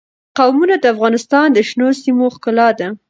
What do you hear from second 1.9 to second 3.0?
سیمو ښکلا ده.